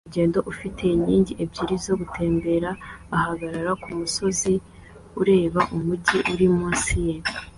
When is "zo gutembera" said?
1.85-2.69